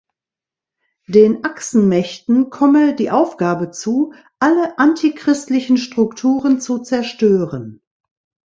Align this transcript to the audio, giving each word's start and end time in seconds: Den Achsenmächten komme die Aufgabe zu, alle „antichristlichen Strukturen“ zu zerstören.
Den 1.05 1.45
Achsenmächten 1.45 2.49
komme 2.49 2.95
die 2.95 3.11
Aufgabe 3.11 3.69
zu, 3.69 4.13
alle 4.39 4.79
„antichristlichen 4.79 5.77
Strukturen“ 5.77 6.59
zu 6.59 6.79
zerstören. 6.79 7.83